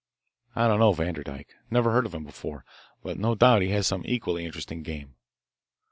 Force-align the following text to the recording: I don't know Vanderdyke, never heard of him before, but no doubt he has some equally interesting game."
I 0.55 0.67
don't 0.67 0.79
know 0.79 0.93
Vanderdyke, 0.93 1.53
never 1.69 1.91
heard 1.91 2.07
of 2.07 2.15
him 2.15 2.23
before, 2.23 2.65
but 3.03 3.19
no 3.19 3.35
doubt 3.35 3.61
he 3.61 3.69
has 3.69 3.85
some 3.85 4.01
equally 4.07 4.45
interesting 4.45 4.81
game." 4.81 5.13